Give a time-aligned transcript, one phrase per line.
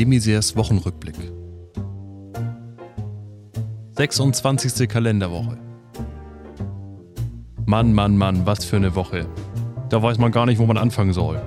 [0.00, 1.30] Demisers Wochenrückblick.
[3.98, 4.88] 26.
[4.88, 5.58] Kalenderwoche.
[7.66, 9.26] Mann, Mann, Mann, was für eine Woche.
[9.90, 11.38] Da weiß man gar nicht, wo man anfangen soll.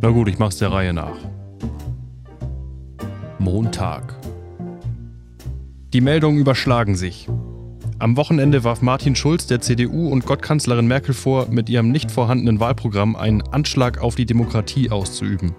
[0.00, 1.18] Na gut, ich mach's der Reihe nach.
[3.38, 4.16] Montag.
[5.92, 7.28] Die Meldungen überschlagen sich.
[8.00, 12.58] Am Wochenende warf Martin Schulz der CDU und Gottkanzlerin Merkel vor, mit ihrem nicht vorhandenen
[12.58, 15.54] Wahlprogramm einen Anschlag auf die Demokratie auszuüben.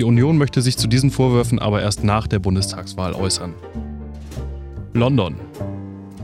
[0.00, 3.52] Die Union möchte sich zu diesen Vorwürfen aber erst nach der Bundestagswahl äußern.
[4.94, 5.34] London.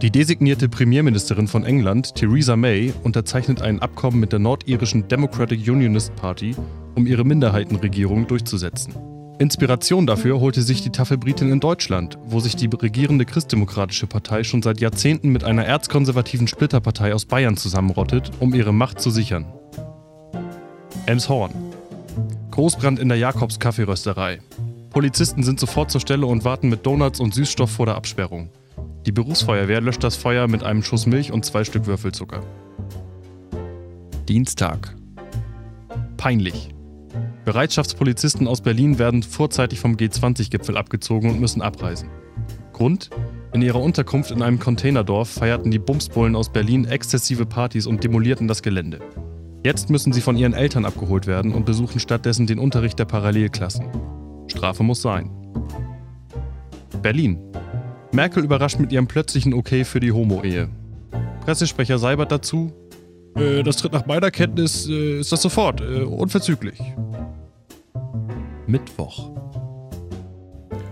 [0.00, 6.16] Die designierte Premierministerin von England, Theresa May, unterzeichnet ein Abkommen mit der nordirischen Democratic Unionist
[6.16, 6.56] Party,
[6.94, 8.94] um ihre Minderheitenregierung durchzusetzen.
[9.38, 14.42] Inspiration dafür holte sich die taffe Britin in Deutschland, wo sich die regierende Christdemokratische Partei
[14.42, 19.44] schon seit Jahrzehnten mit einer erzkonservativen Splitterpartei aus Bayern zusammenrottet, um ihre Macht zu sichern.
[21.04, 21.75] Elmshorn.
[22.56, 24.40] Großbrand in der Jakobs Kaffeerösterei.
[24.88, 28.48] Polizisten sind sofort zur Stelle und warten mit Donuts und Süßstoff vor der Absperrung.
[29.04, 32.40] Die Berufsfeuerwehr löscht das Feuer mit einem Schuss Milch und zwei Stück Würfelzucker.
[34.26, 34.96] Dienstag.
[36.16, 36.70] Peinlich.
[37.44, 42.08] Bereitschaftspolizisten aus Berlin werden vorzeitig vom G20-Gipfel abgezogen und müssen abreisen.
[42.72, 43.10] Grund?
[43.52, 48.48] In ihrer Unterkunft in einem Containerdorf feierten die Bumsbullen aus Berlin exzessive Partys und demolierten
[48.48, 49.00] das Gelände.
[49.66, 53.84] Jetzt müssen sie von ihren Eltern abgeholt werden und besuchen stattdessen den Unterricht der Parallelklassen.
[54.46, 55.28] Strafe muss sein.
[57.02, 57.40] Berlin.
[58.12, 60.68] Merkel überrascht mit ihrem plötzlichen Okay für die Homo-Ehe.
[61.40, 62.72] Pressesprecher Seibert dazu:
[63.34, 66.80] äh, Das tritt nach meiner Kenntnis, äh, ist das sofort, äh, unverzüglich.
[68.68, 69.32] Mittwoch.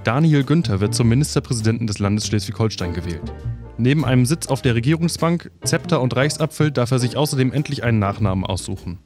[0.03, 3.33] Daniel Günther wird zum Ministerpräsidenten des Landes Schleswig-Holstein gewählt.
[3.77, 7.99] Neben einem Sitz auf der Regierungsbank, Zepter und Reichsapfel darf er sich außerdem endlich einen
[7.99, 8.99] Nachnamen aussuchen.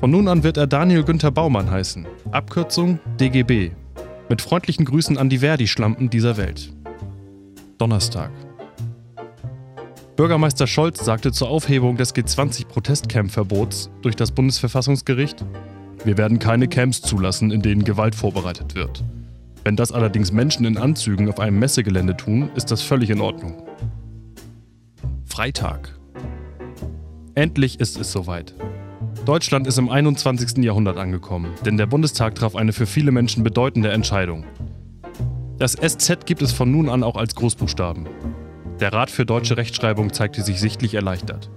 [0.00, 2.06] Von nun an wird er Daniel Günther Baumann heißen.
[2.30, 3.70] Abkürzung DGB.
[4.28, 6.72] Mit freundlichen Grüßen an die Verdi-Schlampen dieser Welt.
[7.78, 8.30] Donnerstag.
[10.16, 15.44] Bürgermeister Scholz sagte zur Aufhebung des G20-Protestcamp-Verbots durch das Bundesverfassungsgericht,
[16.04, 19.02] wir werden keine Camps zulassen, in denen Gewalt vorbereitet wird.
[19.64, 23.62] Wenn das allerdings Menschen in Anzügen auf einem Messegelände tun, ist das völlig in Ordnung.
[25.32, 25.98] Freitag.
[27.34, 28.54] Endlich ist es soweit.
[29.24, 30.62] Deutschland ist im 21.
[30.62, 34.44] Jahrhundert angekommen, denn der Bundestag traf eine für viele Menschen bedeutende Entscheidung.
[35.56, 38.06] Das SZ gibt es von nun an auch als Großbuchstaben.
[38.78, 41.50] Der Rat für deutsche Rechtschreibung zeigte sich sichtlich erleichtert.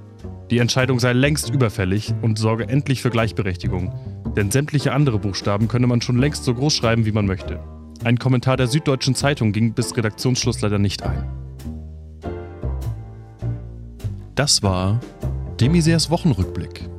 [0.51, 3.93] Die Entscheidung sei längst überfällig und sorge endlich für Gleichberechtigung,
[4.37, 7.59] denn sämtliche andere Buchstaben könne man schon längst so groß schreiben, wie man möchte.
[8.05, 11.44] Ein Kommentar der Süddeutschen Zeitung ging bis Redaktionsschluss leider nicht ein.
[14.35, 14.99] Das war
[15.61, 16.89] Demisers Wochenrückblick.